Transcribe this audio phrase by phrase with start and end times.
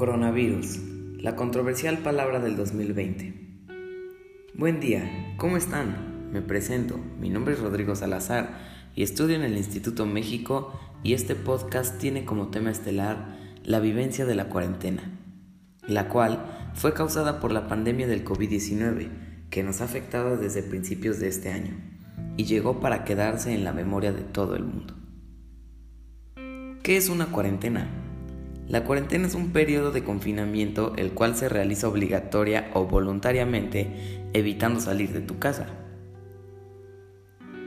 [0.00, 0.78] Coronavirus,
[1.18, 3.34] la controversial palabra del 2020.
[4.54, 6.30] Buen día, ¿cómo están?
[6.32, 8.48] Me presento, mi nombre es Rodrigo Salazar
[8.96, 14.24] y estudio en el Instituto México y este podcast tiene como tema estelar la vivencia
[14.24, 15.02] de la cuarentena,
[15.86, 19.10] la cual fue causada por la pandemia del COVID-19
[19.50, 21.76] que nos ha afectado desde principios de este año
[22.38, 24.94] y llegó para quedarse en la memoria de todo el mundo.
[26.82, 27.99] ¿Qué es una cuarentena?
[28.70, 34.78] La cuarentena es un periodo de confinamiento el cual se realiza obligatoria o voluntariamente evitando
[34.78, 35.66] salir de tu casa.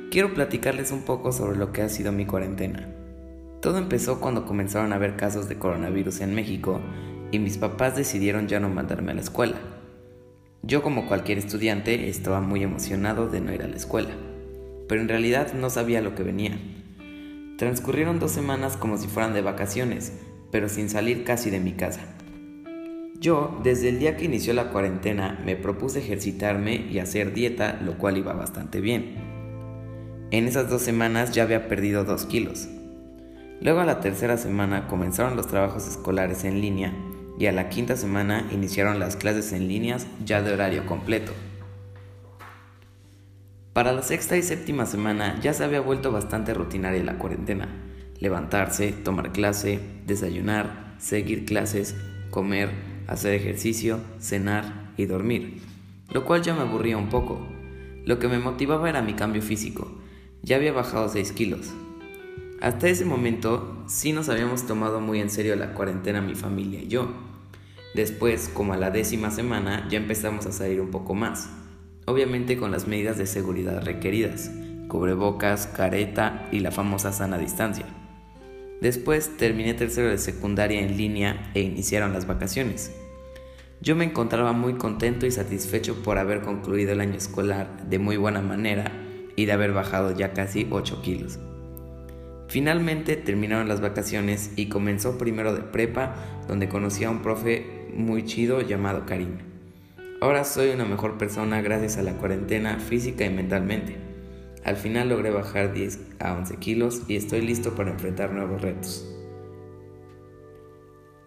[0.10, 2.88] Quiero platicarles un poco sobre lo que ha sido mi cuarentena.
[3.62, 6.80] Todo empezó cuando comenzaron a haber casos de coronavirus en México
[7.32, 9.58] y mis papás decidieron ya no mandarme a la escuela.
[10.62, 14.12] Yo como cualquier estudiante estaba muy emocionado de no ir a la escuela,
[14.88, 16.58] pero en realidad no sabía lo que venía.
[17.58, 20.14] Transcurrieron dos semanas como si fueran de vacaciones,
[20.54, 22.02] pero sin salir casi de mi casa.
[23.20, 27.98] Yo, desde el día que inició la cuarentena, me propuse ejercitarme y hacer dieta, lo
[27.98, 29.16] cual iba bastante bien.
[30.30, 32.70] En esas dos semanas ya había perdido dos kilos.
[33.62, 36.94] Luego a la tercera semana comenzaron los trabajos escolares en línea
[37.40, 41.32] y a la quinta semana iniciaron las clases en líneas ya de horario completo.
[43.74, 47.70] Para la sexta y séptima semana ya se había vuelto bastante rutinaria la cuarentena
[48.24, 51.94] levantarse, tomar clase, desayunar, seguir clases,
[52.30, 52.70] comer,
[53.06, 55.60] hacer ejercicio, cenar y dormir,
[56.14, 57.46] lo cual ya me aburría un poco.
[58.06, 59.92] Lo que me motivaba era mi cambio físico,
[60.42, 61.74] ya había bajado 6 kilos.
[62.62, 66.88] Hasta ese momento sí nos habíamos tomado muy en serio la cuarentena mi familia y
[66.88, 67.10] yo.
[67.94, 71.50] Después, como a la décima semana, ya empezamos a salir un poco más,
[72.06, 74.50] obviamente con las medidas de seguridad requeridas,
[74.88, 77.86] cubrebocas, careta y la famosa sana distancia.
[78.82, 82.92] Después terminé tercero de secundaria en línea e iniciaron las vacaciones.
[83.82, 88.18] Yo me encontraba muy contento y satisfecho por haber concluido el año escolar de muy
[88.18, 88.92] buena manera
[89.36, 91.40] y de haber bajado ya casi 8 kilos.
[92.48, 96.16] Finalmente terminaron las vacaciones y comenzó primero de prepa
[96.48, 99.40] donde conocí a un profe muy chido llamado Karim.
[100.22, 104.13] Ahora soy una mejor persona gracias a la cuarentena física y mentalmente.
[104.64, 109.06] Al final logré bajar 10 a 11 kilos y estoy listo para enfrentar nuevos retos.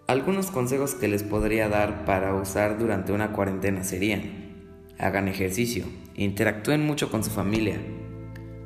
[0.07, 4.23] Algunos consejos que les podría dar para usar durante una cuarentena serían,
[4.99, 7.79] hagan ejercicio, interactúen mucho con su familia,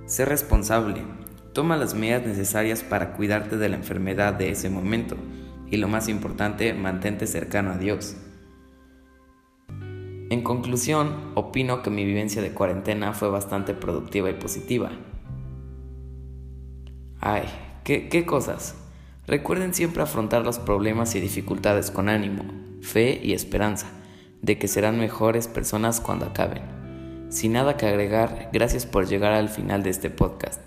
[0.06, 1.02] sé responsable,
[1.52, 5.16] toma las medidas necesarias para cuidarte de la enfermedad de ese momento
[5.70, 8.16] y lo más importante, mantente cercano a Dios.
[10.30, 14.92] En conclusión, opino que mi vivencia de cuarentena fue bastante productiva y positiva.
[17.18, 17.42] Ay,
[17.82, 18.76] ¿qué, cosas?
[19.26, 22.44] Recuerden siempre afrontar los problemas y dificultades con ánimo,
[22.80, 23.88] fe y esperanza
[24.40, 26.62] de que serán mejores personas cuando acaben.
[27.28, 30.62] Sin nada que agregar, gracias por llegar al final de este podcast.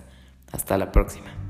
[0.51, 1.43] Hasta la próxima.